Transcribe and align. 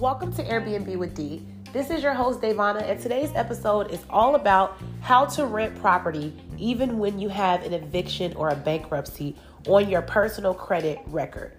Welcome 0.00 0.32
to 0.32 0.42
Airbnb 0.44 0.96
with 0.96 1.14
D. 1.14 1.42
This 1.74 1.90
is 1.90 2.02
your 2.02 2.14
host, 2.14 2.40
Davana, 2.40 2.88
and 2.88 2.98
today's 2.98 3.30
episode 3.34 3.90
is 3.90 4.00
all 4.08 4.34
about 4.34 4.78
how 5.02 5.26
to 5.26 5.44
rent 5.44 5.78
property 5.78 6.34
even 6.56 6.98
when 6.98 7.18
you 7.18 7.28
have 7.28 7.62
an 7.64 7.74
eviction 7.74 8.32
or 8.32 8.48
a 8.48 8.56
bankruptcy 8.56 9.36
on 9.66 9.90
your 9.90 10.00
personal 10.00 10.54
credit 10.54 11.00
record. 11.08 11.52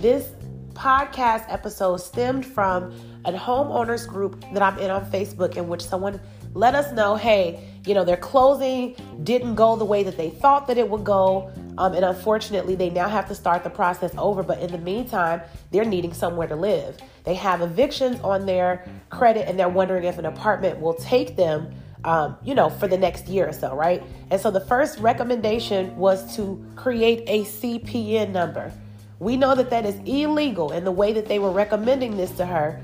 This 0.00 0.28
podcast 0.74 1.46
episode 1.48 1.96
stemmed 1.96 2.46
from 2.46 2.94
a 3.24 3.32
homeowners 3.32 4.06
group 4.06 4.40
that 4.52 4.62
I'm 4.62 4.78
in 4.78 4.92
on 4.92 5.04
Facebook 5.10 5.56
in 5.56 5.66
which 5.66 5.82
someone 5.82 6.20
let 6.54 6.76
us 6.76 6.92
know 6.92 7.16
hey, 7.16 7.68
you 7.84 7.94
know, 7.94 8.04
their 8.04 8.16
closing 8.16 8.94
didn't 9.24 9.56
go 9.56 9.74
the 9.74 9.84
way 9.84 10.04
that 10.04 10.16
they 10.16 10.30
thought 10.30 10.68
that 10.68 10.78
it 10.78 10.88
would 10.88 11.02
go. 11.02 11.50
Um, 11.78 11.94
and 11.94 12.04
unfortunately, 12.04 12.74
they 12.74 12.90
now 12.90 13.08
have 13.08 13.28
to 13.28 13.34
start 13.34 13.64
the 13.64 13.70
process 13.70 14.12
over. 14.16 14.42
But 14.42 14.60
in 14.60 14.72
the 14.72 14.78
meantime, 14.78 15.42
they're 15.70 15.84
needing 15.84 16.12
somewhere 16.12 16.46
to 16.48 16.56
live. 16.56 16.96
They 17.24 17.34
have 17.34 17.60
evictions 17.60 18.20
on 18.20 18.46
their 18.46 18.86
credit, 19.10 19.48
and 19.48 19.58
they're 19.58 19.68
wondering 19.68 20.04
if 20.04 20.18
an 20.18 20.26
apartment 20.26 20.80
will 20.80 20.94
take 20.94 21.36
them, 21.36 21.74
um, 22.04 22.36
you 22.44 22.54
know, 22.54 22.70
for 22.70 22.88
the 22.88 22.96
next 22.96 23.28
year 23.28 23.48
or 23.48 23.52
so, 23.52 23.74
right? 23.74 24.02
And 24.30 24.40
so 24.40 24.50
the 24.50 24.60
first 24.60 24.98
recommendation 24.98 25.96
was 25.96 26.36
to 26.36 26.64
create 26.76 27.24
a 27.26 27.44
CPN 27.44 28.30
number. 28.30 28.72
We 29.18 29.36
know 29.36 29.54
that 29.54 29.70
that 29.70 29.86
is 29.86 29.96
illegal 30.04 30.72
in 30.72 30.84
the 30.84 30.92
way 30.92 31.12
that 31.14 31.26
they 31.26 31.38
were 31.38 31.50
recommending 31.50 32.16
this 32.16 32.30
to 32.32 32.46
her 32.46 32.82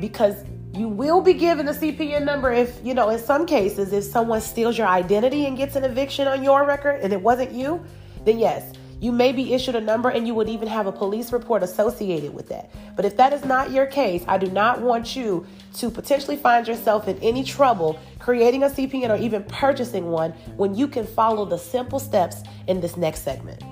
because 0.00 0.44
you 0.74 0.88
will 0.88 1.20
be 1.20 1.34
given 1.34 1.66
a 1.68 1.72
CPN 1.72 2.24
number 2.24 2.52
if, 2.52 2.78
you 2.84 2.94
know, 2.94 3.08
in 3.08 3.18
some 3.18 3.46
cases, 3.46 3.92
if 3.92 4.04
someone 4.04 4.40
steals 4.40 4.76
your 4.76 4.86
identity 4.86 5.46
and 5.46 5.56
gets 5.56 5.76
an 5.76 5.84
eviction 5.84 6.28
on 6.28 6.42
your 6.42 6.64
record 6.64 7.00
and 7.02 7.12
it 7.12 7.20
wasn't 7.20 7.50
you, 7.52 7.84
then 8.28 8.38
yes, 8.38 8.72
you 9.00 9.10
may 9.10 9.32
be 9.32 9.54
issued 9.54 9.74
a 9.74 9.80
number 9.80 10.10
and 10.10 10.26
you 10.26 10.34
would 10.34 10.48
even 10.48 10.68
have 10.68 10.86
a 10.86 10.92
police 10.92 11.32
report 11.32 11.62
associated 11.62 12.34
with 12.34 12.48
that. 12.48 12.70
But 12.94 13.04
if 13.04 13.16
that 13.16 13.32
is 13.32 13.44
not 13.44 13.70
your 13.70 13.86
case, 13.86 14.22
I 14.28 14.36
do 14.36 14.50
not 14.50 14.82
want 14.82 15.16
you 15.16 15.46
to 15.74 15.90
potentially 15.90 16.36
find 16.36 16.68
yourself 16.68 17.08
in 17.08 17.16
any 17.20 17.42
trouble 17.42 17.98
creating 18.18 18.64
a 18.64 18.66
CPN 18.66 19.08
or 19.08 19.16
even 19.16 19.44
purchasing 19.44 20.10
one 20.10 20.32
when 20.56 20.74
you 20.74 20.88
can 20.88 21.06
follow 21.06 21.46
the 21.46 21.56
simple 21.56 21.98
steps 21.98 22.42
in 22.66 22.80
this 22.80 22.96
next 22.96 23.22
segment. 23.22 23.62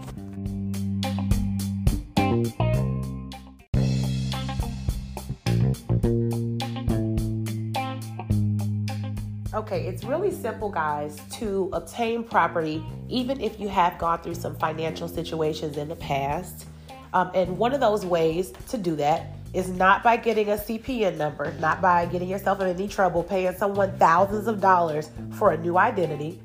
Okay, 9.66 9.84
it's 9.88 10.04
really 10.04 10.30
simple, 10.30 10.68
guys, 10.68 11.20
to 11.32 11.68
obtain 11.72 12.22
property, 12.22 12.86
even 13.08 13.40
if 13.40 13.58
you 13.58 13.66
have 13.66 13.98
gone 13.98 14.22
through 14.22 14.36
some 14.36 14.54
financial 14.54 15.08
situations 15.08 15.76
in 15.76 15.88
the 15.88 15.96
past. 15.96 16.66
Um, 17.12 17.32
and 17.34 17.58
one 17.58 17.74
of 17.74 17.80
those 17.80 18.06
ways 18.06 18.52
to 18.68 18.78
do 18.78 18.94
that 18.94 19.34
is 19.54 19.68
not 19.68 20.04
by 20.04 20.18
getting 20.18 20.50
a 20.50 20.56
CPN 20.56 21.16
number, 21.16 21.52
not 21.58 21.82
by 21.82 22.06
getting 22.06 22.28
yourself 22.28 22.60
in 22.60 22.68
any 22.68 22.86
trouble 22.86 23.24
paying 23.24 23.52
someone 23.56 23.98
thousands 23.98 24.46
of 24.46 24.60
dollars 24.60 25.10
for 25.32 25.50
a 25.50 25.58
new 25.58 25.76
identity. 25.78 26.40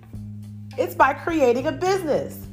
It's 0.75 0.95
by 0.95 1.13
creating 1.13 1.67
a 1.67 1.71
business. 1.71 2.47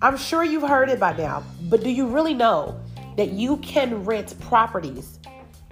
I'm 0.00 0.16
sure 0.16 0.44
you've 0.44 0.68
heard 0.68 0.88
it 0.88 1.00
by 1.00 1.16
now, 1.16 1.42
but 1.62 1.82
do 1.82 1.90
you 1.90 2.06
really 2.06 2.34
know 2.34 2.80
that 3.16 3.30
you 3.30 3.56
can 3.56 4.04
rent 4.04 4.38
properties 4.38 5.18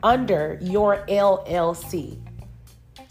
under 0.03 0.59
your 0.61 1.06
LLC? 1.06 2.19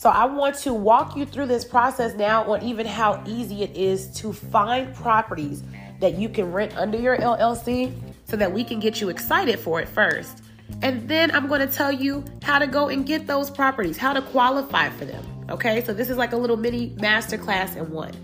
So 0.01 0.09
I 0.09 0.25
want 0.25 0.55
to 0.61 0.73
walk 0.73 1.15
you 1.15 1.27
through 1.27 1.45
this 1.45 1.63
process 1.63 2.15
now 2.15 2.51
on 2.51 2.63
even 2.63 2.87
how 2.87 3.23
easy 3.27 3.61
it 3.61 3.77
is 3.77 4.07
to 4.15 4.33
find 4.33 4.95
properties 4.95 5.61
that 5.99 6.15
you 6.15 6.27
can 6.27 6.51
rent 6.51 6.75
under 6.75 6.97
your 6.97 7.17
LLC 7.17 7.93
so 8.25 8.35
that 8.35 8.51
we 8.51 8.63
can 8.63 8.79
get 8.79 8.99
you 8.99 9.09
excited 9.09 9.59
for 9.59 9.79
it 9.79 9.87
first. 9.87 10.41
And 10.81 11.07
then 11.07 11.29
I'm 11.29 11.47
going 11.47 11.61
to 11.61 11.71
tell 11.71 11.91
you 11.91 12.25
how 12.41 12.57
to 12.57 12.65
go 12.65 12.89
and 12.89 13.05
get 13.05 13.27
those 13.27 13.51
properties, 13.51 13.95
how 13.95 14.11
to 14.13 14.23
qualify 14.23 14.89
for 14.89 15.05
them. 15.05 15.23
Okay, 15.51 15.85
so 15.85 15.93
this 15.93 16.09
is 16.09 16.17
like 16.17 16.33
a 16.33 16.37
little 16.37 16.57
mini 16.57 16.95
masterclass 16.95 17.75
in 17.77 17.87
one. 17.91 18.15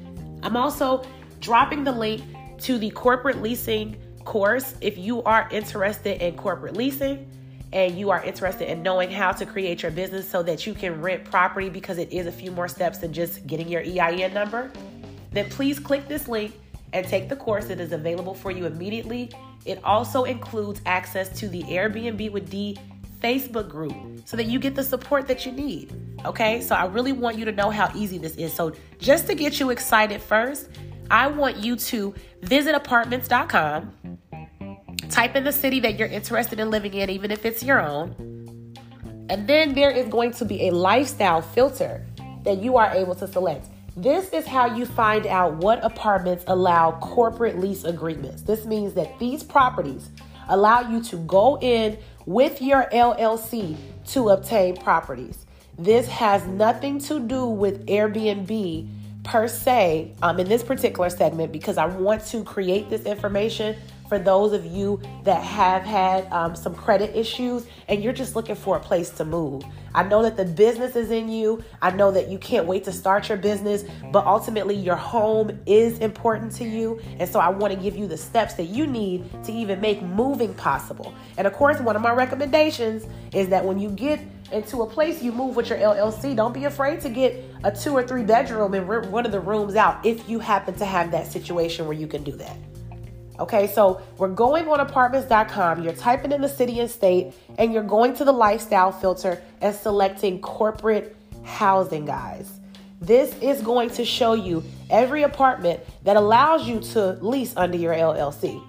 I'm 0.42 0.58
also 0.58 1.06
dropping 1.42 1.84
the 1.84 1.92
link 1.92 2.24
to 2.62 2.80
the 2.80 2.90
corporate 2.90 3.44
leasing 3.44 3.98
course 4.26 4.74
if 4.82 4.98
you 4.98 5.22
are 5.22 5.48
interested 5.52 6.26
in 6.26 6.38
corporate 6.38 6.76
leasing 6.76 7.30
and 7.74 7.98
you 7.98 8.10
are 8.10 8.24
interested 8.24 8.70
in 8.70 8.82
knowing 8.82 9.12
how 9.12 9.32
to 9.32 9.46
create 9.46 9.82
your 9.84 9.92
business 9.92 10.30
so 10.30 10.42
that 10.44 10.66
you 10.66 10.74
can 10.74 11.02
rent 11.02 11.26
property 11.26 11.70
because 11.70 11.98
it 11.98 12.12
is 12.12 12.26
a 12.28 12.32
few 12.32 12.52
more 12.52 12.68
steps 12.68 13.00
than 13.00 13.12
just 13.12 13.46
getting 13.46 13.68
your 13.68 13.82
EIN 13.82 14.34
number, 14.34 14.72
then 15.32 15.50
please 15.50 15.80
click 15.80 16.08
this 16.08 16.28
link 16.28 16.54
and 16.94 17.06
take 17.06 17.30
the 17.30 17.36
course. 17.36 17.66
that 17.66 17.80
is 17.80 17.92
available 17.92 18.34
for 18.34 18.52
you 18.52 18.66
immediately. 18.66 19.30
It 19.66 19.84
also 19.84 20.24
includes 20.24 20.82
access 20.86 21.28
to 21.40 21.50
the 21.50 21.64
Airbnb 21.64 22.32
with 22.32 22.50
D 22.50 22.78
Facebook 23.22 23.68
group 23.68 23.94
so 24.26 24.38
that 24.38 24.46
you 24.46 24.60
get 24.60 24.76
the 24.76 24.84
support 24.84 25.28
that 25.28 25.46
you 25.46 25.52
need. 25.52 25.94
Okay, 26.26 26.62
so 26.62 26.76
I 26.76 26.86
really 26.86 27.12
want 27.12 27.38
you 27.38 27.46
to 27.46 27.52
know 27.52 27.70
how 27.70 27.92
easy 27.96 28.18
this 28.18 28.36
is. 28.36 28.54
So, 28.54 28.74
just 29.00 29.28
to 29.28 29.36
get 29.36 29.60
you 29.60 29.72
excited 29.72 30.22
first, 30.22 30.70
I 31.10 31.28
want 31.28 31.58
you 31.58 31.76
to 31.76 32.14
visit 32.42 32.76
apartments.com 32.76 34.20
Type 35.10 35.36
in 35.36 35.44
the 35.44 35.52
city 35.52 35.80
that 35.82 35.98
you're 35.98 36.08
interested 36.08 36.60
in 36.60 36.70
living 36.70 36.94
in, 36.94 37.10
even 37.10 37.32
if 37.32 37.46
it's 37.46 37.64
your 37.64 37.82
own. 37.82 38.16
And 39.30 39.48
then 39.48 39.74
there 39.74 39.92
is 39.92 40.08
going 40.08 40.32
to 40.34 40.46
be 40.46 40.68
a 40.68 40.72
lifestyle 40.72 41.42
filter 41.42 42.06
that 42.44 42.62
you 42.62 42.78
are 42.78 42.92
able 42.92 43.16
to 43.16 43.28
select. 43.28 43.68
This 43.96 44.30
is 44.30 44.46
how 44.46 44.76
you 44.76 44.86
find 44.86 45.26
out 45.26 45.56
what 45.56 45.84
apartments 45.84 46.44
allow 46.48 46.92
corporate 47.00 47.58
lease 47.60 47.84
agreements. 47.84 48.44
This 48.44 48.66
means 48.66 48.94
that 48.94 49.18
these 49.18 49.44
properties 49.44 50.10
allow 50.50 50.82
you 50.82 51.02
to 51.04 51.18
go 51.18 51.58
in 51.60 51.98
with 52.26 52.62
your 52.62 52.88
LLC 52.92 53.76
to 54.10 54.30
obtain 54.30 54.78
properties. 54.78 55.46
This 55.78 56.08
has 56.08 56.46
nothing 56.46 57.00
to 57.00 57.20
do 57.20 57.46
with 57.46 57.86
Airbnb 57.88 58.88
per 59.24 59.48
se 59.48 60.14
um, 60.22 60.40
in 60.40 60.48
this 60.48 60.64
particular 60.64 61.10
segment 61.10 61.52
because 61.52 61.78
I 61.78 61.86
want 61.86 62.26
to 62.28 62.44
create 62.44 62.90
this 62.90 63.04
information 63.04 63.76
for 64.08 64.20
those 64.20 64.54
of 64.54 64.66
you 64.66 65.02
that 65.24 65.44
have 65.44 65.84
had 65.84 66.32
um, 66.32 66.56
some 66.56 66.74
credit 66.76 67.16
issues 67.16 67.68
and 67.88 68.04
you're 68.04 68.14
just 68.14 68.36
looking 68.36 68.56
for 68.56 68.78
a 68.78 68.80
place 68.80 69.10
to 69.12 69.26
move. 69.26 69.64
I 69.94 70.04
know 70.04 70.22
that 70.22 70.38
the 70.38 70.46
business 70.46 70.96
is 70.96 71.12
in 71.12 71.28
you. 71.30 71.64
I 71.82 71.92
know 71.92 72.12
that 72.12 72.30
you 72.30 72.38
can't 72.38 72.68
wait 72.68 72.84
to 72.84 72.92
start 72.92 73.30
your 73.30 73.38
business, 73.38 73.84
but 74.12 74.26
ultimately 74.26 74.76
your 74.76 74.96
home 74.96 75.60
is 75.66 76.00
important 76.00 76.52
to 76.54 76.66
you. 76.66 77.00
And 77.20 77.28
so 77.28 77.40
I 77.40 77.50
want 77.50 77.74
to 77.74 77.80
give 77.80 77.96
you 77.96 78.08
the 78.08 78.18
steps 78.18 78.54
that 78.56 78.66
you 78.66 78.86
need 78.86 79.26
to 79.44 79.52
even 79.52 79.82
make 79.82 80.02
moving 80.02 80.54
possible. 80.54 81.14
And 81.38 81.48
of 81.48 81.54
course, 81.54 81.80
one 81.80 81.96
of 81.96 82.02
my 82.02 82.14
recommendations 82.14 83.08
is 83.34 83.50
that 83.50 83.66
when 83.66 83.80
you 83.80 83.90
get 83.90 84.20
into 84.52 84.82
a 84.82 84.88
place 84.88 85.22
you 85.22 85.32
move 85.32 85.56
with 85.56 85.70
your 85.70 85.80
LLC, 85.80 86.36
don't 86.36 86.54
be 86.54 86.66
afraid 86.66 87.02
to 87.02 87.10
get 87.10 87.44
a 87.64 87.72
two 87.72 87.94
or 87.94 88.04
three 88.04 88.24
bedroom 88.24 88.74
and 88.74 88.88
rent 88.88 89.08
one 89.08 89.26
of 89.26 89.32
the 89.32 89.40
rooms 89.40 89.76
out 89.76 90.06
if 90.06 90.30
you 90.30 90.40
happen 90.40 90.74
to 90.76 90.86
have 90.86 91.12
that 91.12 91.28
situation 91.28 91.86
where 91.86 91.98
you 91.98 92.08
can 92.08 92.24
do 92.24 92.32
that. 92.34 92.56
Okay, 93.40 93.68
so 93.68 94.02
we're 94.18 94.30
going 94.30 94.68
on 94.68 94.80
apartments.com. 94.80 95.84
You're 95.84 95.94
typing 95.94 96.32
in 96.32 96.42
the 96.42 96.50
city 96.50 96.80
and 96.80 96.90
state, 96.90 97.34
and 97.58 97.72
you're 97.72 97.84
going 97.84 98.16
to 98.16 98.26
the 98.26 98.32
lifestyle 98.32 98.92
filter 98.92 99.42
and 99.62 99.76
selecting 99.76 100.42
corporate 100.42 101.16
housing, 101.44 102.06
guys. 102.06 102.60
This 103.00 103.38
is 103.42 103.62
going 103.62 103.92
to 103.92 104.04
show 104.04 104.34
you 104.34 104.64
every 104.90 105.22
apartment 105.22 105.82
that 106.04 106.18
allows 106.18 106.68
you 106.68 106.80
to 106.80 107.12
lease 107.22 107.54
under 107.56 107.78
your 107.78 107.94
LLC. 107.94 108.64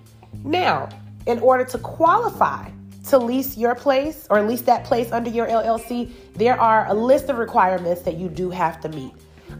Now, 0.44 0.90
in 1.26 1.38
order 1.38 1.64
to 1.64 1.78
qualify 1.78 2.70
to 3.08 3.18
lease 3.18 3.56
your 3.56 3.74
place 3.74 4.26
or 4.28 4.42
lease 4.42 4.60
that 4.62 4.84
place 4.84 5.12
under 5.12 5.30
your 5.30 5.46
LLC, 5.46 6.12
there 6.34 6.60
are 6.60 6.86
a 6.88 6.94
list 6.94 7.30
of 7.30 7.38
requirements 7.38 8.02
that 8.02 8.18
you 8.18 8.28
do 8.28 8.50
have 8.50 8.80
to 8.82 8.90
meet. 8.90 9.12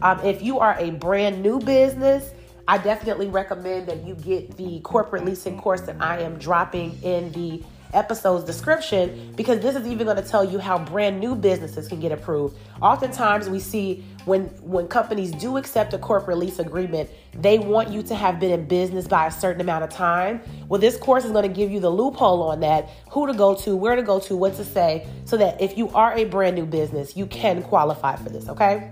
Um, 0.03 0.19
if 0.19 0.43
you 0.43 0.59
are 0.59 0.77
a 0.77 0.91
brand 0.91 1.41
new 1.41 1.59
business, 1.59 2.31
I 2.69 2.77
definitely 2.77 3.29
recommend 3.29 3.87
that 3.87 4.05
you 4.05 4.13
get 4.13 4.55
the 4.55 4.79
corporate 4.81 5.25
leasing 5.25 5.57
course 5.57 5.81
that 5.81 5.95
I 5.99 6.19
am 6.19 6.37
dropping 6.37 7.01
in 7.01 7.31
the 7.31 7.63
episode's 7.95 8.43
description 8.43 9.33
because 9.35 9.59
this 9.59 9.75
is 9.75 9.87
even 9.87 10.05
going 10.05 10.21
to 10.21 10.29
tell 10.29 10.45
you 10.45 10.59
how 10.59 10.77
brand 10.77 11.19
new 11.19 11.33
businesses 11.33 11.87
can 11.87 11.99
get 11.99 12.11
approved. 12.11 12.55
Oftentimes 12.79 13.49
we 13.49 13.59
see 13.59 14.05
when 14.25 14.43
when 14.61 14.87
companies 14.87 15.31
do 15.31 15.57
accept 15.57 15.95
a 15.95 15.97
corporate 15.97 16.37
lease 16.37 16.59
agreement, 16.59 17.09
they 17.33 17.57
want 17.57 17.89
you 17.89 18.03
to 18.03 18.13
have 18.13 18.39
been 18.39 18.51
in 18.51 18.67
business 18.67 19.07
by 19.07 19.25
a 19.25 19.31
certain 19.31 19.61
amount 19.61 19.83
of 19.83 19.89
time. 19.89 20.39
Well, 20.67 20.79
this 20.79 20.95
course 20.95 21.25
is 21.25 21.31
going 21.31 21.49
to 21.49 21.55
give 21.55 21.71
you 21.71 21.79
the 21.79 21.89
loophole 21.89 22.43
on 22.43 22.59
that, 22.59 22.87
who 23.09 23.25
to 23.25 23.33
go 23.33 23.55
to, 23.55 23.75
where 23.75 23.95
to 23.95 24.03
go 24.03 24.19
to, 24.19 24.35
what 24.35 24.53
to 24.57 24.63
say, 24.63 25.07
so 25.25 25.37
that 25.37 25.59
if 25.59 25.75
you 25.75 25.89
are 25.95 26.13
a 26.13 26.25
brand 26.25 26.55
new 26.55 26.67
business, 26.67 27.17
you 27.17 27.25
can 27.25 27.63
qualify 27.63 28.15
for 28.15 28.29
this, 28.29 28.47
okay? 28.47 28.91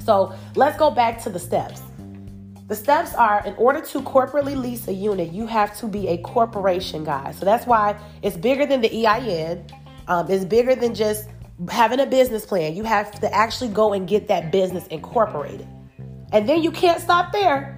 So, 0.00 0.34
let's 0.56 0.76
go 0.76 0.90
back 0.90 1.22
to 1.22 1.30
the 1.30 1.38
steps. 1.38 1.80
The 2.66 2.74
steps 2.74 3.14
are 3.14 3.46
in 3.46 3.54
order 3.54 3.80
to 3.80 4.00
corporately 4.00 4.56
lease 4.56 4.88
a 4.88 4.92
unit, 4.92 5.30
you 5.32 5.46
have 5.46 5.78
to 5.78 5.86
be 5.86 6.08
a 6.08 6.18
corporation, 6.18 7.04
guys. 7.04 7.38
So 7.38 7.44
that's 7.44 7.64
why 7.64 7.96
it's 8.22 8.36
bigger 8.36 8.66
than 8.66 8.80
the 8.80 9.06
EIN. 9.06 9.64
Um, 10.08 10.28
it's 10.28 10.44
bigger 10.44 10.74
than 10.74 10.92
just 10.92 11.28
having 11.70 12.00
a 12.00 12.06
business 12.06 12.44
plan. 12.44 12.74
You 12.74 12.82
have 12.82 13.20
to 13.20 13.32
actually 13.32 13.70
go 13.70 13.92
and 13.92 14.08
get 14.08 14.26
that 14.28 14.50
business 14.50 14.84
incorporated. 14.88 15.68
And 16.32 16.48
then 16.48 16.62
you 16.62 16.72
can't 16.72 17.00
stop 17.00 17.32
there. 17.32 17.72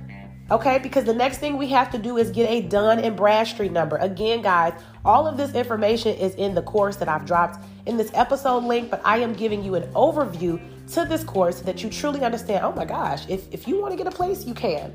Okay, 0.50 0.78
because 0.78 1.04
the 1.04 1.12
next 1.12 1.36
thing 1.36 1.58
we 1.58 1.68
have 1.68 1.90
to 1.90 1.98
do 1.98 2.16
is 2.16 2.30
get 2.30 2.48
a 2.48 2.62
Dun 2.62 2.98
and 3.00 3.14
Bradstreet 3.14 3.70
number. 3.70 3.96
Again, 3.96 4.40
guys, 4.40 4.72
all 5.04 5.26
of 5.26 5.36
this 5.36 5.52
information 5.52 6.16
is 6.16 6.34
in 6.36 6.54
the 6.54 6.62
course 6.62 6.96
that 6.96 7.08
I've 7.10 7.26
dropped 7.26 7.62
in 7.84 7.98
this 7.98 8.10
episode 8.14 8.64
link, 8.64 8.90
but 8.90 9.02
I 9.04 9.18
am 9.18 9.34
giving 9.34 9.62
you 9.62 9.74
an 9.74 9.82
overview 9.92 10.58
to 10.92 11.04
this 11.04 11.24
course 11.24 11.58
so 11.58 11.64
that 11.64 11.82
you 11.82 11.90
truly 11.90 12.24
understand 12.24 12.64
oh 12.64 12.72
my 12.72 12.84
gosh, 12.84 13.28
if, 13.28 13.52
if 13.52 13.68
you 13.68 13.80
want 13.80 13.92
to 13.92 13.96
get 13.96 14.06
a 14.06 14.16
place, 14.16 14.44
you 14.44 14.54
can. 14.54 14.94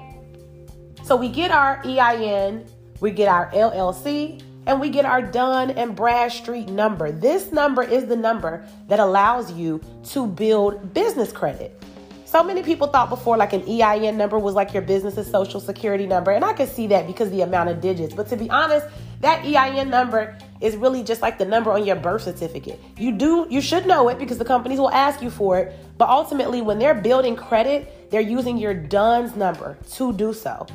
So 1.04 1.16
we 1.16 1.30
get 1.30 1.52
our 1.52 1.82
EIN, 1.86 2.66
we 3.00 3.12
get 3.12 3.28
our 3.28 3.52
LLC, 3.52 4.42
and 4.66 4.80
we 4.80 4.90
get 4.90 5.06
our 5.06 5.22
Dun 5.22 5.72
and 5.72 5.96
Bradstreet 5.96 6.70
number. 6.70 7.12
This 7.12 7.52
number 7.52 7.84
is 7.84 8.06
the 8.06 8.16
number 8.16 8.66
that 8.88 9.00
allows 9.00 9.52
you 9.52 9.82
to 10.06 10.26
build 10.26 10.94
business 10.94 11.32
credit. 11.32 11.82
So 12.26 12.44
many 12.44 12.64
people 12.64 12.88
thought 12.88 13.10
before 13.10 13.38
like 13.38 13.54
an 13.54 13.62
EIN 13.68 14.18
number 14.18 14.40
was 14.40 14.56
like 14.56 14.74
your 14.74 14.82
business's 14.82 15.30
social 15.30 15.60
security 15.60 16.08
number, 16.08 16.32
and 16.32 16.44
I 16.44 16.54
could 16.54 16.70
see 16.70 16.88
that 16.88 17.06
because 17.06 17.30
the 17.30 17.42
amount 17.42 17.70
of 17.70 17.82
digits. 17.82 18.14
But 18.14 18.28
to 18.30 18.38
be 18.38 18.50
honest, 18.50 18.88
that 19.20 19.46
EIN 19.46 19.90
number 19.90 20.38
is 20.62 20.76
really 20.76 21.04
just 21.04 21.22
like 21.22 21.38
the 21.38 21.46
number 21.46 21.72
on 21.72 21.86
your 21.86 21.96
birth 21.96 22.24
certificate. 22.24 22.80
You 22.98 23.12
do 23.12 23.48
you 23.50 23.62
should 23.62 23.86
know 23.86 24.10
it 24.10 24.20
because 24.20 24.38
the 24.38 24.46
companies 24.46 24.80
will 24.80 24.92
ask 24.92 25.22
you 25.22 25.30
for 25.30 25.60
it, 25.60 25.76
but 25.98 26.10
ultimately 26.10 26.62
when 26.62 26.80
they're 26.80 26.96
building 26.96 27.36
credit, 27.36 28.10
they're 28.12 28.22
using 28.22 28.58
your 28.58 28.74
DUNS 28.74 29.36
number 29.36 29.78
to 29.94 30.14
do 30.14 30.34
so. 30.34 30.68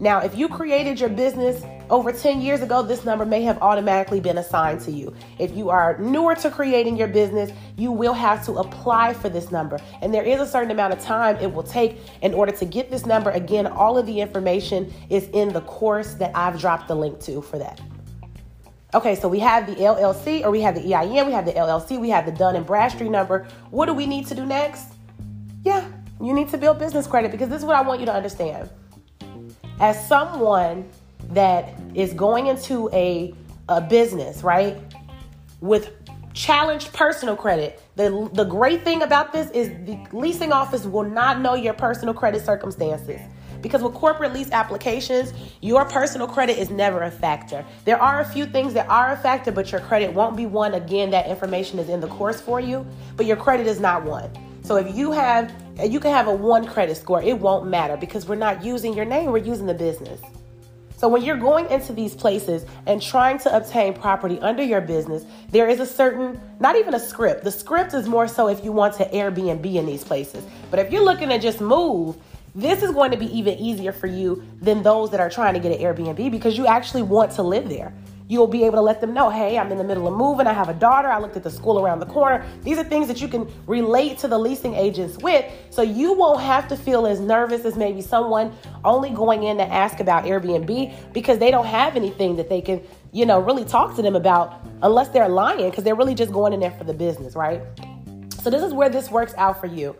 Now, 0.00 0.18
if 0.18 0.36
you 0.36 0.48
created 0.48 0.98
your 0.98 1.08
business 1.08 1.62
over 1.88 2.10
10 2.10 2.40
years 2.40 2.62
ago, 2.62 2.82
this 2.82 3.04
number 3.04 3.24
may 3.24 3.42
have 3.42 3.58
automatically 3.62 4.18
been 4.18 4.38
assigned 4.38 4.80
to 4.82 4.90
you. 4.90 5.14
If 5.38 5.56
you 5.56 5.70
are 5.70 5.96
newer 5.98 6.34
to 6.36 6.50
creating 6.50 6.96
your 6.96 7.06
business, 7.06 7.52
you 7.76 7.92
will 7.92 8.12
have 8.12 8.44
to 8.46 8.54
apply 8.54 9.14
for 9.14 9.28
this 9.28 9.52
number. 9.52 9.78
And 10.02 10.12
there 10.12 10.24
is 10.24 10.40
a 10.40 10.46
certain 10.46 10.72
amount 10.72 10.94
of 10.94 11.00
time 11.00 11.36
it 11.36 11.52
will 11.52 11.62
take 11.62 11.98
in 12.22 12.34
order 12.34 12.50
to 12.52 12.64
get 12.64 12.90
this 12.90 13.06
number. 13.06 13.30
Again, 13.30 13.68
all 13.68 13.96
of 13.96 14.06
the 14.06 14.20
information 14.20 14.92
is 15.10 15.28
in 15.32 15.52
the 15.52 15.60
course 15.62 16.14
that 16.14 16.32
I've 16.34 16.58
dropped 16.58 16.88
the 16.88 16.96
link 16.96 17.20
to 17.20 17.40
for 17.40 17.58
that. 17.58 17.80
Okay, 18.94 19.16
so 19.16 19.28
we 19.28 19.40
have 19.40 19.66
the 19.66 19.74
LLC 19.74 20.44
or 20.44 20.50
we 20.50 20.60
have 20.60 20.74
the 20.76 20.94
EIN, 20.94 21.26
we 21.26 21.32
have 21.32 21.44
the 21.44 21.52
LLC, 21.52 22.00
we 22.00 22.10
have 22.10 22.26
the 22.26 22.32
Dun 22.32 22.54
and 22.54 22.64
Bradstreet 22.64 23.10
number. 23.10 23.46
What 23.70 23.86
do 23.86 23.92
we 23.92 24.06
need 24.06 24.26
to 24.28 24.34
do 24.34 24.46
next? 24.46 24.92
Yeah, 25.64 25.86
you 26.20 26.32
need 26.32 26.48
to 26.50 26.58
build 26.58 26.78
business 26.78 27.06
credit 27.06 27.32
because 27.32 27.48
this 27.48 27.58
is 27.58 27.64
what 27.64 27.76
I 27.76 27.82
want 27.82 28.00
you 28.00 28.06
to 28.06 28.14
understand 28.14 28.70
as 29.80 30.08
someone 30.08 30.88
that 31.30 31.74
is 31.94 32.12
going 32.12 32.46
into 32.46 32.88
a, 32.92 33.34
a 33.68 33.80
business, 33.80 34.42
right, 34.42 34.76
with 35.60 35.92
challenged 36.32 36.92
personal 36.92 37.36
credit, 37.36 37.80
the, 37.96 38.28
the 38.32 38.44
great 38.44 38.82
thing 38.82 39.02
about 39.02 39.32
this 39.32 39.50
is 39.50 39.68
the 39.86 39.98
leasing 40.12 40.52
office 40.52 40.84
will 40.84 41.04
not 41.04 41.40
know 41.40 41.54
your 41.54 41.74
personal 41.74 42.12
credit 42.12 42.44
circumstances. 42.44 43.20
Because 43.64 43.82
with 43.82 43.94
corporate 43.94 44.34
lease 44.34 44.50
applications, 44.52 45.32
your 45.62 45.86
personal 45.86 46.26
credit 46.26 46.58
is 46.58 46.68
never 46.68 47.04
a 47.04 47.10
factor. 47.10 47.64
There 47.86 47.98
are 48.00 48.20
a 48.20 48.24
few 48.26 48.44
things 48.44 48.74
that 48.74 48.86
are 48.90 49.12
a 49.12 49.16
factor, 49.16 49.50
but 49.50 49.72
your 49.72 49.80
credit 49.80 50.12
won't 50.12 50.36
be 50.36 50.44
one. 50.44 50.74
Again, 50.74 51.08
that 51.12 51.28
information 51.28 51.78
is 51.78 51.88
in 51.88 52.00
the 52.00 52.08
course 52.08 52.42
for 52.42 52.60
you, 52.60 52.86
but 53.16 53.24
your 53.24 53.38
credit 53.38 53.66
is 53.66 53.80
not 53.80 54.04
one. 54.04 54.30
So 54.64 54.76
if 54.76 54.94
you 54.94 55.12
have, 55.12 55.50
you 55.82 55.98
can 55.98 56.10
have 56.10 56.26
a 56.26 56.34
one 56.34 56.66
credit 56.66 56.98
score, 56.98 57.22
it 57.22 57.38
won't 57.38 57.66
matter 57.66 57.96
because 57.96 58.26
we're 58.26 58.34
not 58.34 58.62
using 58.62 58.92
your 58.92 59.06
name, 59.06 59.32
we're 59.32 59.38
using 59.38 59.64
the 59.64 59.72
business. 59.72 60.20
So 60.98 61.08
when 61.08 61.22
you're 61.22 61.38
going 61.38 61.70
into 61.70 61.94
these 61.94 62.14
places 62.14 62.66
and 62.84 63.00
trying 63.00 63.38
to 63.38 63.56
obtain 63.56 63.94
property 63.94 64.38
under 64.40 64.62
your 64.62 64.82
business, 64.82 65.24
there 65.48 65.70
is 65.70 65.80
a 65.80 65.86
certain, 65.86 66.38
not 66.60 66.76
even 66.76 66.92
a 66.92 67.00
script. 67.00 67.44
The 67.44 67.50
script 67.50 67.94
is 67.94 68.08
more 68.08 68.28
so 68.28 68.48
if 68.48 68.62
you 68.62 68.72
want 68.72 68.94
to 68.96 69.08
Airbnb 69.08 69.74
in 69.74 69.86
these 69.86 70.04
places. 70.04 70.44
But 70.70 70.80
if 70.80 70.92
you're 70.92 71.04
looking 71.04 71.30
to 71.30 71.38
just 71.38 71.62
move, 71.62 72.16
this 72.54 72.82
is 72.82 72.92
going 72.92 73.10
to 73.10 73.16
be 73.16 73.26
even 73.36 73.58
easier 73.58 73.92
for 73.92 74.06
you 74.06 74.44
than 74.60 74.82
those 74.82 75.10
that 75.10 75.20
are 75.20 75.30
trying 75.30 75.54
to 75.54 75.60
get 75.60 75.72
an 75.72 75.78
Airbnb 75.78 76.30
because 76.30 76.56
you 76.56 76.66
actually 76.66 77.02
want 77.02 77.32
to 77.32 77.42
live 77.42 77.68
there. 77.68 77.92
You'll 78.26 78.46
be 78.46 78.64
able 78.64 78.76
to 78.76 78.80
let 78.80 79.02
them 79.02 79.12
know, 79.12 79.28
hey, 79.28 79.58
I'm 79.58 79.70
in 79.70 79.76
the 79.76 79.84
middle 79.84 80.08
of 80.08 80.14
moving. 80.14 80.46
I 80.46 80.54
have 80.54 80.70
a 80.70 80.74
daughter. 80.74 81.08
I 81.08 81.18
looked 81.18 81.36
at 81.36 81.42
the 81.42 81.50
school 81.50 81.78
around 81.78 81.98
the 81.98 82.06
corner. 82.06 82.46
These 82.62 82.78
are 82.78 82.84
things 82.84 83.06
that 83.08 83.20
you 83.20 83.28
can 83.28 83.50
relate 83.66 84.16
to 84.18 84.28
the 84.28 84.38
leasing 84.38 84.74
agents 84.74 85.18
with. 85.18 85.44
So 85.68 85.82
you 85.82 86.14
won't 86.14 86.40
have 86.40 86.66
to 86.68 86.76
feel 86.76 87.06
as 87.06 87.20
nervous 87.20 87.66
as 87.66 87.76
maybe 87.76 88.00
someone 88.00 88.56
only 88.82 89.10
going 89.10 89.42
in 89.42 89.58
to 89.58 89.64
ask 89.64 90.00
about 90.00 90.24
Airbnb 90.24 91.12
because 91.12 91.38
they 91.38 91.50
don't 91.50 91.66
have 91.66 91.96
anything 91.96 92.36
that 92.36 92.48
they 92.48 92.62
can, 92.62 92.82
you 93.12 93.26
know, 93.26 93.40
really 93.40 93.64
talk 93.64 93.94
to 93.96 94.02
them 94.02 94.16
about 94.16 94.64
unless 94.82 95.08
they're 95.08 95.28
lying 95.28 95.68
because 95.68 95.84
they're 95.84 95.96
really 95.96 96.14
just 96.14 96.32
going 96.32 96.54
in 96.54 96.60
there 96.60 96.70
for 96.70 96.84
the 96.84 96.94
business, 96.94 97.36
right? 97.36 97.60
So 98.42 98.48
this 98.48 98.62
is 98.62 98.72
where 98.72 98.88
this 98.88 99.10
works 99.10 99.34
out 99.36 99.60
for 99.60 99.66
you. 99.66 99.96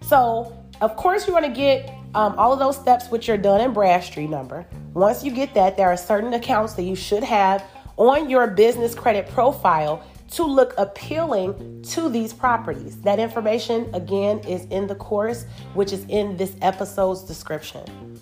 So, 0.00 0.56
of 0.80 0.96
course, 0.96 1.26
you 1.26 1.32
want 1.32 1.44
to 1.44 1.50
get 1.50 1.88
um, 2.14 2.34
all 2.38 2.52
of 2.52 2.58
those 2.58 2.76
steps 2.76 3.10
with 3.10 3.26
your 3.28 3.36
Dun 3.36 3.60
and 3.60 3.74
Bradstreet 3.74 4.30
number. 4.30 4.66
Once 4.94 5.22
you 5.24 5.30
get 5.30 5.54
that, 5.54 5.76
there 5.76 5.88
are 5.88 5.96
certain 5.96 6.32
accounts 6.34 6.74
that 6.74 6.82
you 6.82 6.94
should 6.94 7.22
have 7.22 7.64
on 7.96 8.28
your 8.28 8.46
business 8.46 8.94
credit 8.94 9.28
profile 9.28 10.02
to 10.30 10.44
look 10.44 10.74
appealing 10.76 11.82
to 11.82 12.08
these 12.08 12.32
properties. 12.32 13.00
That 13.02 13.18
information, 13.18 13.88
again, 13.94 14.40
is 14.40 14.64
in 14.66 14.86
the 14.86 14.94
course, 14.94 15.44
which 15.74 15.92
is 15.92 16.04
in 16.08 16.36
this 16.36 16.54
episode's 16.62 17.22
description. 17.22 18.20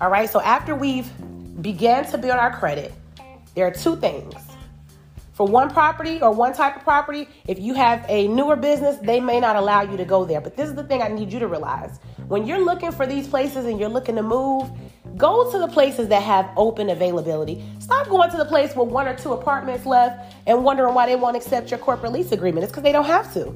All 0.00 0.10
right, 0.10 0.28
so 0.28 0.40
after 0.40 0.74
we've 0.74 1.10
began 1.62 2.04
to 2.10 2.18
build 2.18 2.38
our 2.38 2.56
credit, 2.56 2.92
there 3.54 3.66
are 3.66 3.70
two 3.70 3.96
things. 3.96 4.34
For 5.40 5.46
one 5.46 5.70
property 5.70 6.20
or 6.20 6.32
one 6.32 6.52
type 6.52 6.76
of 6.76 6.82
property, 6.82 7.26
if 7.46 7.58
you 7.58 7.72
have 7.72 8.04
a 8.10 8.28
newer 8.28 8.56
business, 8.56 8.98
they 8.98 9.20
may 9.20 9.40
not 9.40 9.56
allow 9.56 9.80
you 9.80 9.96
to 9.96 10.04
go 10.04 10.26
there. 10.26 10.38
But 10.38 10.54
this 10.54 10.68
is 10.68 10.74
the 10.74 10.84
thing 10.84 11.00
I 11.00 11.08
need 11.08 11.32
you 11.32 11.38
to 11.38 11.48
realize. 11.48 11.98
When 12.28 12.46
you're 12.46 12.62
looking 12.62 12.92
for 12.92 13.06
these 13.06 13.26
places 13.26 13.64
and 13.64 13.80
you're 13.80 13.88
looking 13.88 14.16
to 14.16 14.22
move, 14.22 14.70
Go 15.16 15.50
to 15.50 15.58
the 15.58 15.68
places 15.68 16.08
that 16.08 16.22
have 16.22 16.48
open 16.56 16.90
availability. 16.90 17.64
Stop 17.78 18.08
going 18.08 18.30
to 18.30 18.36
the 18.36 18.44
place 18.44 18.76
with 18.76 18.88
one 18.88 19.08
or 19.08 19.16
two 19.16 19.32
apartments 19.32 19.84
left 19.84 20.34
and 20.46 20.62
wondering 20.62 20.94
why 20.94 21.06
they 21.06 21.16
won't 21.16 21.36
accept 21.36 21.70
your 21.70 21.78
corporate 21.78 22.12
lease 22.12 22.32
agreement. 22.32 22.64
It's 22.64 22.70
because 22.70 22.84
they 22.84 22.92
don't 22.92 23.06
have 23.06 23.32
to. 23.34 23.54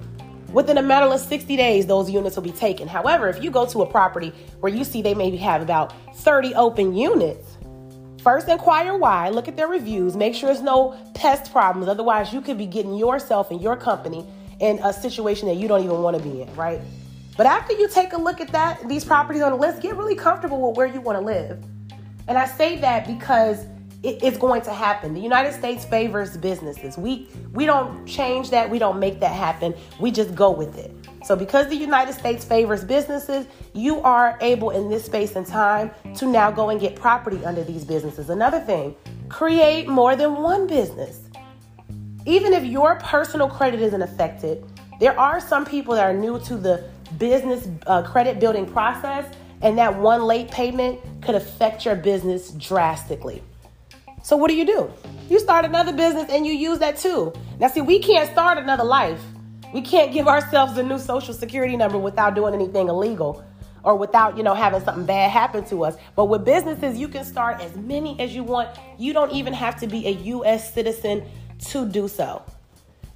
Within 0.52 0.78
a 0.78 0.82
matter 0.82 1.06
of 1.06 1.20
60 1.20 1.56
days, 1.56 1.86
those 1.86 2.10
units 2.10 2.36
will 2.36 2.42
be 2.42 2.52
taken. 2.52 2.88
However, 2.88 3.28
if 3.28 3.42
you 3.42 3.50
go 3.50 3.66
to 3.66 3.82
a 3.82 3.86
property 3.86 4.32
where 4.60 4.72
you 4.72 4.84
see 4.84 5.00
they 5.00 5.14
maybe 5.14 5.36
have 5.36 5.62
about 5.62 5.92
30 6.16 6.54
open 6.54 6.94
units, 6.96 7.56
first 8.24 8.48
inquire 8.48 8.96
why, 8.96 9.28
look 9.28 9.46
at 9.46 9.56
their 9.56 9.68
reviews, 9.68 10.16
make 10.16 10.34
sure 10.34 10.48
there's 10.48 10.62
no 10.62 10.98
pest 11.14 11.52
problems. 11.52 11.86
Otherwise, 11.88 12.32
you 12.32 12.40
could 12.40 12.56
be 12.56 12.66
getting 12.66 12.94
yourself 12.94 13.50
and 13.50 13.60
your 13.60 13.76
company 13.76 14.26
in 14.60 14.80
a 14.82 14.92
situation 14.92 15.46
that 15.46 15.56
you 15.56 15.68
don't 15.68 15.84
even 15.84 16.02
want 16.02 16.16
to 16.16 16.22
be 16.22 16.40
in, 16.40 16.52
right? 16.56 16.80
But 17.36 17.46
after 17.46 17.74
you 17.74 17.86
take 17.88 18.14
a 18.14 18.16
look 18.16 18.40
at 18.40 18.48
that, 18.52 18.88
these 18.88 19.04
properties 19.04 19.42
on 19.42 19.52
the 19.52 19.58
list, 19.58 19.82
get 19.82 19.96
really 19.96 20.14
comfortable 20.14 20.68
with 20.68 20.76
where 20.76 20.86
you 20.86 21.00
want 21.00 21.18
to 21.18 21.24
live. 21.24 21.62
And 22.26 22.38
I 22.38 22.46
say 22.46 22.78
that 22.78 23.06
because 23.06 23.66
it, 24.02 24.22
it's 24.22 24.38
going 24.38 24.62
to 24.62 24.72
happen. 24.72 25.12
The 25.12 25.20
United 25.20 25.52
States 25.52 25.84
favors 25.84 26.36
businesses. 26.36 26.96
We 26.96 27.28
we 27.52 27.66
don't 27.66 28.06
change 28.06 28.50
that. 28.50 28.70
We 28.70 28.78
don't 28.78 28.98
make 28.98 29.20
that 29.20 29.34
happen. 29.34 29.74
We 30.00 30.10
just 30.10 30.34
go 30.34 30.50
with 30.50 30.78
it. 30.78 30.94
So 31.24 31.34
because 31.34 31.68
the 31.68 31.76
United 31.76 32.12
States 32.12 32.44
favors 32.44 32.84
businesses, 32.84 33.46
you 33.72 34.00
are 34.00 34.36
able 34.42 34.70
in 34.70 34.90
this 34.90 35.06
space 35.06 35.36
and 35.36 35.46
time 35.46 35.90
to 36.16 36.26
now 36.26 36.50
go 36.50 36.68
and 36.68 36.78
get 36.78 36.96
property 36.96 37.42
under 37.46 37.64
these 37.64 37.82
businesses. 37.82 38.28
Another 38.28 38.60
thing, 38.60 38.94
create 39.30 39.88
more 39.88 40.16
than 40.16 40.36
one 40.42 40.66
business. 40.66 41.22
Even 42.26 42.52
if 42.52 42.64
your 42.64 42.96
personal 42.96 43.48
credit 43.48 43.80
isn't 43.80 44.02
affected, 44.02 44.64
there 45.00 45.18
are 45.18 45.40
some 45.40 45.64
people 45.64 45.94
that 45.94 46.04
are 46.04 46.12
new 46.12 46.38
to 46.40 46.56
the 46.56 46.84
business 47.18 47.68
uh, 47.86 48.02
credit 48.02 48.38
building 48.38 48.66
process, 48.66 49.24
and 49.62 49.78
that 49.78 49.96
one 49.98 50.24
late 50.24 50.50
payment 50.50 51.00
could 51.22 51.34
affect 51.34 51.86
your 51.86 51.96
business 51.96 52.50
drastically. 52.52 53.42
So, 54.22 54.36
what 54.36 54.48
do 54.48 54.56
you 54.56 54.66
do? 54.66 54.90
You 55.28 55.38
start 55.38 55.64
another 55.64 55.92
business 55.92 56.30
and 56.30 56.46
you 56.46 56.52
use 56.52 56.78
that 56.80 56.98
too. 56.98 57.32
Now, 57.58 57.68
see, 57.68 57.80
we 57.80 57.98
can't 57.98 58.30
start 58.30 58.58
another 58.58 58.84
life. 58.84 59.20
We 59.74 59.82
can't 59.82 60.12
give 60.12 60.28
ourselves 60.28 60.78
a 60.78 60.84
new 60.84 61.00
social 61.00 61.34
security 61.34 61.76
number 61.76 61.98
without 61.98 62.36
doing 62.36 62.54
anything 62.54 62.88
illegal 62.88 63.44
or 63.82 63.96
without, 63.96 64.36
you 64.36 64.44
know, 64.44 64.54
having 64.54 64.80
something 64.80 65.04
bad 65.04 65.32
happen 65.32 65.64
to 65.64 65.84
us. 65.84 65.96
But 66.14 66.26
with 66.26 66.44
businesses, 66.44 66.96
you 66.96 67.08
can 67.08 67.24
start 67.24 67.60
as 67.60 67.74
many 67.76 68.18
as 68.20 68.36
you 68.36 68.44
want. 68.44 68.68
You 68.98 69.12
don't 69.12 69.32
even 69.32 69.52
have 69.52 69.74
to 69.80 69.88
be 69.88 70.06
a 70.06 70.12
US 70.12 70.72
citizen 70.72 71.24
to 71.70 71.88
do 71.88 72.06
so. 72.06 72.44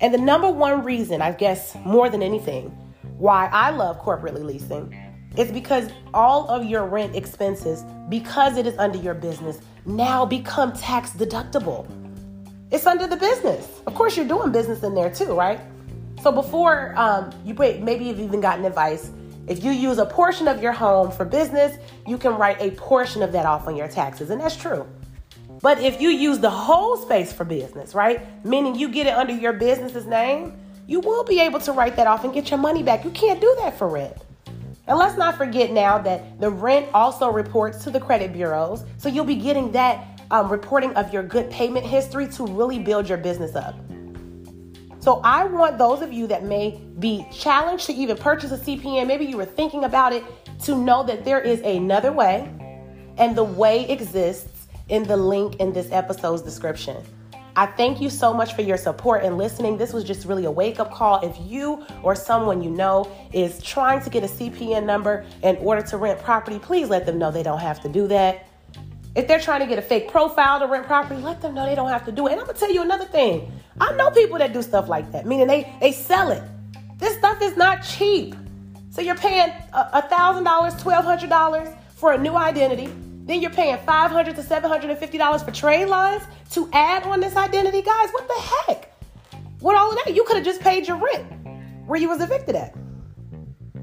And 0.00 0.12
the 0.12 0.18
number 0.18 0.50
one 0.50 0.82
reason, 0.82 1.22
I 1.22 1.30
guess, 1.30 1.76
more 1.84 2.10
than 2.10 2.24
anything, 2.24 2.70
why 3.18 3.48
I 3.52 3.70
love 3.70 4.02
corporately 4.02 4.42
leasing 4.42 4.92
is 5.36 5.52
because 5.52 5.88
all 6.12 6.48
of 6.48 6.64
your 6.64 6.86
rent 6.86 7.14
expenses, 7.14 7.84
because 8.08 8.56
it 8.56 8.66
is 8.66 8.76
under 8.78 8.98
your 8.98 9.14
business, 9.14 9.60
now 9.86 10.26
become 10.26 10.72
tax 10.72 11.10
deductible. 11.10 11.86
It's 12.72 12.84
under 12.84 13.06
the 13.06 13.16
business. 13.16 13.80
Of 13.86 13.94
course, 13.94 14.16
you're 14.16 14.26
doing 14.26 14.50
business 14.50 14.82
in 14.82 14.96
there 14.96 15.08
too, 15.08 15.34
right? 15.34 15.60
So 16.22 16.32
before 16.32 16.94
um, 16.96 17.30
you 17.44 17.54
wait, 17.54 17.80
maybe 17.80 18.04
you've 18.04 18.20
even 18.20 18.40
gotten 18.40 18.64
advice. 18.64 19.10
If 19.46 19.64
you 19.64 19.70
use 19.70 19.98
a 19.98 20.06
portion 20.06 20.46
of 20.46 20.62
your 20.62 20.72
home 20.72 21.10
for 21.10 21.24
business, 21.24 21.78
you 22.06 22.18
can 22.18 22.34
write 22.36 22.60
a 22.60 22.72
portion 22.72 23.22
of 23.22 23.32
that 23.32 23.46
off 23.46 23.66
on 23.66 23.76
your 23.76 23.88
taxes, 23.88 24.30
and 24.30 24.40
that's 24.40 24.56
true. 24.56 24.86
But 25.62 25.80
if 25.80 26.00
you 26.00 26.10
use 26.10 26.38
the 26.38 26.50
whole 26.50 26.96
space 26.96 27.32
for 27.32 27.44
business, 27.44 27.94
right? 27.94 28.44
Meaning 28.44 28.74
you 28.74 28.88
get 28.88 29.06
it 29.06 29.14
under 29.14 29.34
your 29.34 29.52
business's 29.54 30.06
name, 30.06 30.58
you 30.86 31.00
will 31.00 31.24
be 31.24 31.40
able 31.40 31.60
to 31.60 31.72
write 31.72 31.96
that 31.96 32.06
off 32.06 32.24
and 32.24 32.32
get 32.32 32.50
your 32.50 32.58
money 32.58 32.82
back. 32.82 33.04
You 33.04 33.10
can't 33.10 33.40
do 33.40 33.56
that 33.60 33.76
for 33.76 33.88
rent. 33.88 34.16
And 34.86 34.98
let's 34.98 35.18
not 35.18 35.36
forget 35.36 35.70
now 35.70 35.98
that 35.98 36.40
the 36.40 36.50
rent 36.50 36.88
also 36.94 37.30
reports 37.30 37.84
to 37.84 37.90
the 37.90 38.00
credit 38.00 38.32
bureaus. 38.32 38.84
So 38.96 39.08
you'll 39.08 39.24
be 39.24 39.34
getting 39.36 39.70
that 39.72 40.22
um, 40.30 40.50
reporting 40.50 40.94
of 40.94 41.12
your 41.12 41.22
good 41.22 41.50
payment 41.50 41.84
history 41.84 42.26
to 42.28 42.46
really 42.46 42.78
build 42.78 43.08
your 43.08 43.18
business 43.18 43.54
up. 43.54 43.74
So 45.00 45.20
I 45.22 45.44
want 45.44 45.78
those 45.78 46.02
of 46.02 46.12
you 46.12 46.26
that 46.26 46.44
may 46.44 46.80
be 46.98 47.26
challenged 47.32 47.86
to 47.86 47.92
even 47.92 48.16
purchase 48.16 48.50
a 48.50 48.58
CPN, 48.58 49.06
maybe 49.06 49.24
you 49.24 49.36
were 49.36 49.44
thinking 49.44 49.84
about 49.84 50.12
it, 50.12 50.24
to 50.64 50.76
know 50.76 51.04
that 51.04 51.24
there 51.24 51.40
is 51.40 51.60
another 51.60 52.12
way, 52.12 52.52
and 53.16 53.36
the 53.36 53.44
way 53.44 53.88
exists 53.88 54.66
in 54.88 55.04
the 55.04 55.16
link 55.16 55.56
in 55.56 55.72
this 55.72 55.90
episode's 55.92 56.42
description. 56.42 56.96
I 57.54 57.66
thank 57.66 58.00
you 58.00 58.08
so 58.08 58.32
much 58.32 58.54
for 58.54 58.62
your 58.62 58.76
support 58.76 59.24
and 59.24 59.36
listening. 59.36 59.78
This 59.78 59.92
was 59.92 60.04
just 60.04 60.26
really 60.26 60.44
a 60.44 60.50
wake 60.50 60.78
up 60.78 60.92
call. 60.92 61.20
If 61.24 61.36
you 61.40 61.84
or 62.04 62.14
someone 62.14 62.62
you 62.62 62.70
know 62.70 63.10
is 63.32 63.60
trying 63.62 64.00
to 64.02 64.10
get 64.10 64.22
a 64.22 64.28
CPN 64.28 64.84
number 64.84 65.26
in 65.42 65.56
order 65.56 65.82
to 65.82 65.96
rent 65.96 66.20
property, 66.20 66.58
please 66.60 66.88
let 66.88 67.04
them 67.04 67.18
know 67.18 67.32
they 67.32 67.42
don't 67.42 67.58
have 67.58 67.80
to 67.80 67.88
do 67.88 68.06
that. 68.08 68.47
If 69.14 69.26
they're 69.26 69.40
trying 69.40 69.60
to 69.60 69.66
get 69.66 69.78
a 69.78 69.82
fake 69.82 70.08
profile 70.10 70.60
to 70.60 70.66
rent 70.66 70.86
property, 70.86 71.20
let 71.20 71.40
them 71.40 71.54
know 71.54 71.66
they 71.66 71.74
don't 71.74 71.88
have 71.88 72.04
to 72.06 72.12
do 72.12 72.26
it. 72.26 72.32
And 72.32 72.40
I'm 72.40 72.46
gonna 72.46 72.58
tell 72.58 72.72
you 72.72 72.82
another 72.82 73.04
thing. 73.04 73.50
I 73.80 73.92
know 73.94 74.10
people 74.10 74.38
that 74.38 74.52
do 74.52 74.62
stuff 74.62 74.88
like 74.88 75.12
that, 75.12 75.26
meaning 75.26 75.46
they 75.46 75.72
they 75.80 75.92
sell 75.92 76.30
it. 76.30 76.42
This 76.98 77.16
stuff 77.18 77.40
is 77.42 77.56
not 77.56 77.82
cheap. 77.82 78.34
So 78.90 79.02
you're 79.02 79.14
paying 79.14 79.52
thousand 80.08 80.44
dollars, 80.44 80.74
twelve 80.80 81.04
hundred 81.04 81.30
dollars 81.30 81.68
for 81.96 82.12
a 82.12 82.18
new 82.18 82.34
identity. 82.34 82.92
Then 83.24 83.40
you're 83.42 83.50
paying 83.50 83.76
five 83.84 84.10
hundred 84.10 84.36
to 84.36 84.42
seven 84.42 84.70
hundred 84.70 84.90
and 84.90 84.98
fifty 84.98 85.18
dollars 85.18 85.42
for 85.42 85.50
trade 85.50 85.86
lines 85.86 86.22
to 86.52 86.68
add 86.72 87.02
on 87.04 87.20
this 87.20 87.36
identity, 87.36 87.82
guys. 87.82 88.10
What 88.10 88.26
the 88.26 88.72
heck? 88.72 88.94
With 89.60 89.76
all 89.76 89.90
of 89.90 89.98
that, 90.04 90.14
you 90.14 90.24
could 90.24 90.36
have 90.36 90.44
just 90.44 90.60
paid 90.60 90.86
your 90.86 90.96
rent 90.96 91.26
where 91.86 92.00
you 92.00 92.08
was 92.08 92.20
evicted 92.20 92.54
at, 92.54 92.76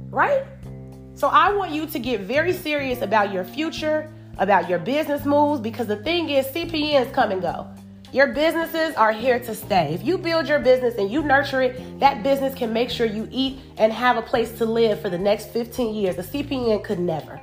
right? 0.10 0.44
So 1.16 1.28
I 1.28 1.54
want 1.54 1.72
you 1.72 1.86
to 1.86 2.00
get 2.00 2.22
very 2.22 2.54
serious 2.54 3.02
about 3.02 3.32
your 3.32 3.44
future, 3.44 4.12
about 4.38 4.70
your 4.70 4.80
business 4.80 5.26
moves, 5.26 5.62
because 5.62 5.88
the 5.88 5.98
thing 5.98 6.30
is, 6.30 6.46
CPNs 6.48 7.14
come 7.14 7.32
and 7.32 7.42
go. 7.42 7.68
Your 8.12 8.28
businesses 8.28 8.96
are 8.96 9.12
here 9.12 9.40
to 9.40 9.54
stay. 9.54 9.94
If 9.94 10.06
you 10.06 10.18
build 10.18 10.48
your 10.48 10.60
business 10.60 10.96
and 10.96 11.12
you 11.12 11.22
nurture 11.22 11.62
it, 11.62 12.00
that 12.00 12.24
business 12.24 12.56
can 12.56 12.72
make 12.72 12.90
sure 12.90 13.06
you 13.06 13.28
eat 13.30 13.60
and 13.78 13.92
have 13.92 14.16
a 14.16 14.22
place 14.22 14.58
to 14.60 14.66
live 14.66 15.02
for 15.02 15.10
the 15.10 15.18
next 15.18 15.50
15 15.50 15.94
years. 15.94 16.16
The 16.16 16.22
CPN 16.22 16.84
could 16.84 17.00
never. 17.00 17.42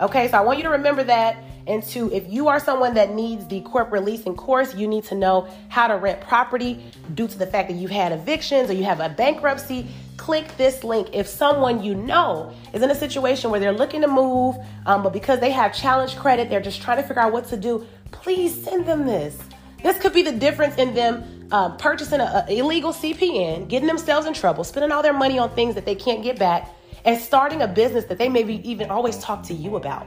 Okay, 0.00 0.28
so 0.28 0.36
I 0.36 0.42
want 0.42 0.58
you 0.58 0.64
to 0.64 0.70
remember 0.70 1.04
that. 1.04 1.42
And 1.66 1.82
to, 1.84 2.12
if 2.12 2.30
you 2.30 2.48
are 2.48 2.60
someone 2.60 2.94
that 2.94 3.14
needs 3.14 3.46
the 3.46 3.60
corporate 3.62 4.04
leasing 4.04 4.34
course, 4.36 4.74
you 4.74 4.86
need 4.86 5.04
to 5.04 5.14
know 5.14 5.48
how 5.68 5.86
to 5.86 5.94
rent 5.96 6.20
property 6.20 6.84
due 7.14 7.28
to 7.28 7.38
the 7.38 7.46
fact 7.46 7.68
that 7.68 7.74
you've 7.74 7.90
had 7.90 8.12
evictions 8.12 8.70
or 8.70 8.74
you 8.74 8.84
have 8.84 9.00
a 9.00 9.08
bankruptcy. 9.08 9.86
Click 10.18 10.54
this 10.58 10.84
link. 10.84 11.08
If 11.14 11.26
someone 11.26 11.82
you 11.82 11.94
know 11.94 12.52
is 12.74 12.82
in 12.82 12.90
a 12.90 12.94
situation 12.94 13.50
where 13.50 13.58
they're 13.58 13.72
looking 13.72 14.02
to 14.02 14.08
move, 14.08 14.56
um, 14.84 15.02
but 15.02 15.14
because 15.14 15.40
they 15.40 15.50
have 15.50 15.74
challenge 15.74 16.16
credit, 16.16 16.50
they're 16.50 16.60
just 16.60 16.82
trying 16.82 16.98
to 16.98 17.02
figure 17.02 17.22
out 17.22 17.32
what 17.32 17.46
to 17.48 17.56
do, 17.56 17.86
please 18.10 18.62
send 18.62 18.84
them 18.84 19.06
this. 19.06 19.38
This 19.82 19.98
could 19.98 20.12
be 20.12 20.22
the 20.22 20.32
difference 20.32 20.76
in 20.76 20.92
them 20.92 21.48
um, 21.52 21.76
purchasing 21.78 22.20
an 22.20 22.48
illegal 22.48 22.92
CPN, 22.92 23.68
getting 23.68 23.86
themselves 23.86 24.26
in 24.26 24.34
trouble, 24.34 24.64
spending 24.64 24.92
all 24.92 25.02
their 25.02 25.14
money 25.14 25.38
on 25.38 25.50
things 25.54 25.74
that 25.76 25.86
they 25.86 25.94
can't 25.94 26.22
get 26.22 26.38
back, 26.38 26.68
and 27.04 27.18
starting 27.18 27.62
a 27.62 27.68
business 27.68 28.04
that 28.06 28.18
they 28.18 28.28
maybe 28.28 28.68
even 28.68 28.90
always 28.90 29.18
talk 29.18 29.42
to 29.44 29.54
you 29.54 29.76
about. 29.76 30.06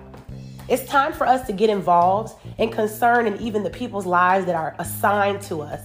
It's 0.67 0.85
time 0.85 1.13
for 1.13 1.25
us 1.25 1.47
to 1.47 1.53
get 1.53 1.69
involved 1.69 2.35
and 2.59 2.71
concern 2.71 3.27
in 3.27 3.39
even 3.41 3.63
the 3.63 3.69
people's 3.69 4.05
lives 4.05 4.45
that 4.45 4.55
are 4.55 4.75
assigned 4.77 5.41
to 5.43 5.61
us. 5.61 5.81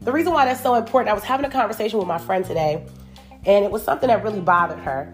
The 0.00 0.12
reason 0.12 0.32
why 0.32 0.44
that's 0.44 0.62
so 0.62 0.74
important, 0.76 1.10
I 1.10 1.14
was 1.14 1.24
having 1.24 1.44
a 1.44 1.50
conversation 1.50 1.98
with 1.98 2.08
my 2.08 2.18
friend 2.18 2.44
today, 2.44 2.86
and 3.46 3.64
it 3.64 3.70
was 3.70 3.82
something 3.82 4.08
that 4.08 4.22
really 4.22 4.40
bothered 4.40 4.80
her. 4.80 5.12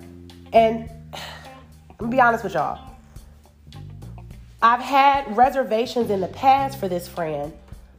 And 0.52 0.90
I'm 1.12 1.96
gonna 1.98 2.10
be 2.10 2.20
honest 2.20 2.42
with 2.42 2.54
y'all. 2.54 2.80
I've 4.62 4.80
had 4.80 5.36
reservations 5.36 6.10
in 6.10 6.20
the 6.20 6.28
past 6.28 6.78
for 6.78 6.88
this 6.88 7.08
friend 7.08 7.52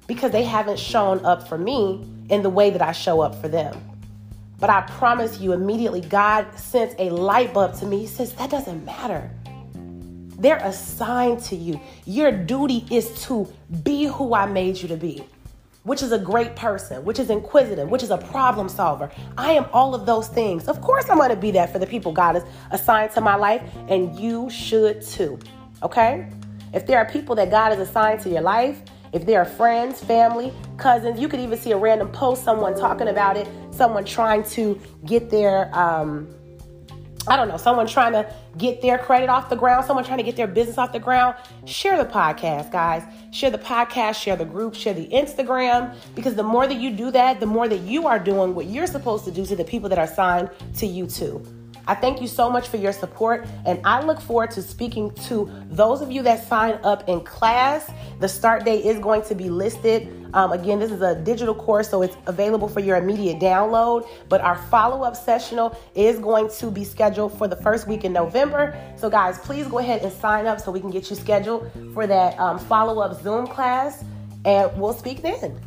because 0.08 0.32
they 0.32 0.44
haven't 0.44 0.80
shown 0.80 1.24
up 1.26 1.48
for 1.48 1.58
me 1.58 2.08
in 2.30 2.42
the 2.42 2.50
way 2.50 2.70
that 2.70 2.82
I 2.82 2.92
show 2.92 3.22
up 3.22 3.36
for 3.42 3.48
them. 3.48 3.78
But 4.60 4.70
I 4.70 4.82
promise 4.82 5.40
you, 5.40 5.52
immediately 5.52 6.02
God 6.02 6.48
sent 6.58 6.98
a 7.00 7.10
light 7.10 7.54
bulb 7.54 7.76
to 7.80 7.86
me. 7.86 8.00
He 8.00 8.08
says, 8.08 8.34
That 8.34 8.50
doesn't 8.50 8.86
matter. 8.86 9.30
They're 10.40 10.58
assigned 10.58 11.42
to 11.44 11.56
you. 11.56 11.80
Your 12.06 12.32
duty 12.32 12.86
is 12.90 13.22
to 13.26 13.52
be 13.84 14.06
who 14.06 14.34
I 14.34 14.46
made 14.46 14.78
you 14.78 14.88
to 14.88 14.98
be, 14.98 15.26
which 15.84 16.02
is 16.02 16.12
a 16.12 16.18
great 16.18 16.56
person, 16.56 17.04
which 17.04 17.20
is 17.20 17.30
inquisitive, 17.30 17.90
which 17.90 18.04
is 18.04 18.10
a 18.10 18.18
problem 18.18 18.70
solver. 18.70 19.12
I 19.38 19.52
am 19.54 19.66
all 19.74 19.94
of 19.94 20.06
those 20.06 20.28
things. 20.28 20.68
Of 20.68 20.82
course, 20.82 21.10
I'm 21.10 21.18
going 21.18 21.30
to 21.30 21.36
be 21.36 21.52
that 21.52 21.72
for 21.72 21.80
the 21.80 21.88
people 21.88 22.12
God 22.12 22.36
has 22.36 22.44
assigned 22.72 23.12
to 23.12 23.22
my 23.22 23.36
life, 23.36 23.62
and 23.90 24.18
you 24.18 24.50
should 24.50 25.02
too. 25.02 25.40
Okay? 25.82 26.30
If 26.74 26.88
there 26.88 26.98
are 26.98 27.06
people 27.06 27.36
that 27.36 27.52
God 27.52 27.78
has 27.78 27.80
assigned 27.80 28.22
to 28.22 28.30
your 28.30 28.42
life, 28.42 28.82
if 29.12 29.26
there 29.28 29.40
are 29.40 29.46
friends, 29.46 30.04
family, 30.04 30.52
cousins, 30.78 31.20
you 31.20 31.28
could 31.28 31.40
even 31.40 31.58
see 31.58 31.72
a 31.72 31.78
random 31.78 32.12
post, 32.12 32.44
someone 32.44 32.76
talking 32.76 33.10
about 33.10 33.38
it, 33.38 33.48
someone 33.70 34.06
trying 34.06 34.44
to 34.44 34.80
get 35.06 35.30
their, 35.30 35.70
um, 35.78 36.34
I 37.28 37.38
don't 37.38 37.48
know, 37.48 37.58
someone 37.58 37.88
trying 37.88 38.12
to 38.14 38.34
get 38.58 38.82
their 38.82 38.98
credit 38.98 39.30
off 39.30 39.50
the 39.50 39.56
ground, 39.56 39.86
someone 39.86 40.04
trying 40.04 40.18
to 40.18 40.24
get 40.24 40.36
their 40.36 40.48
business 40.48 40.78
off 40.78 40.92
the 40.92 41.00
ground. 41.00 41.36
Share 41.66 41.98
the 41.98 42.10
podcast, 42.10 42.72
guys. 42.72 43.04
Share 43.32 43.50
the 43.50 43.58
podcast, 43.58 44.16
share 44.16 44.36
the 44.36 44.46
group, 44.46 44.76
share 44.76 44.94
the 44.94 45.08
Instagram, 45.08 45.96
because 46.16 46.36
the 46.36 46.44
more 46.44 46.68
that 46.68 46.76
you 46.76 46.92
do 46.92 47.12
that, 47.12 47.40
the 47.40 47.46
more 47.46 47.68
that 47.68 47.80
you 47.80 48.08
are 48.08 48.20
doing 48.20 48.56
what 48.56 48.66
you're 48.66 48.88
supposed 48.88 49.26
to 49.26 49.32
do 49.32 49.46
to 49.46 49.56
the 49.56 49.64
people 49.64 49.90
that 49.90 49.98
are 49.98 50.08
signed 50.08 50.50
to 50.78 50.86
you 50.86 51.08
too. 51.08 51.46
I 51.86 51.96
thank 51.96 52.22
you 52.22 52.28
so 52.28 52.50
much 52.50 52.70
for 52.70 52.78
your 52.78 52.94
support, 52.94 53.46
and 53.66 53.80
I 53.84 54.02
look 54.02 54.22
forward 54.22 54.52
to 54.52 54.62
speaking 54.62 55.12
to 55.28 55.52
those 55.70 56.02
of 56.02 56.12
you 56.12 56.22
that 56.24 56.48
sign 56.48 56.80
up 56.84 57.10
in 57.10 57.22
class. 57.22 57.92
The 58.20 58.28
start 58.30 58.64
date 58.64 58.86
is 58.86 59.00
going 59.00 59.24
to 59.24 59.36
be 59.36 59.50
listed. 59.50 60.08
Um, 60.34 60.52
again, 60.52 60.80
this 60.80 60.92
is 60.92 61.02
a 61.02 61.16
digital 61.16 61.54
course, 61.54 61.90
so 61.90 62.02
it's 62.02 62.16
available 62.26 62.68
for 62.68 62.80
your 62.80 62.98
immediate 62.98 63.40
download. 63.40 64.08
But 64.30 64.42
our 64.42 64.56
follow 64.56 65.04
up 65.04 65.16
sessional 65.16 65.78
is 65.94 66.20
going 66.20 66.50
to 66.60 66.72
be 66.72 66.84
scheduled 66.84 67.38
for 67.38 67.48
the 67.48 67.58
first 67.58 67.88
week 67.88 68.06
in 68.06 68.14
November. 68.14 68.80
So, 68.96 69.10
guys, 69.10 69.38
please 69.40 69.68
go 69.68 69.80
ahead 69.80 70.02
and 70.04 70.12
sign 70.12 70.48
up 70.48 70.62
so 70.62 70.72
we 70.72 70.80
can 70.80 70.90
get 70.90 71.10
you 71.10 71.16
scheduled 71.16 71.70
for 71.94 72.08
that 72.08 72.40
um, 72.40 72.60
follow 72.60 73.02
up 73.02 73.22
Zoom 73.22 73.46
class, 73.46 74.04
and 74.46 74.72
we'll 74.80 74.94
speak 74.94 75.22
then. 75.22 75.60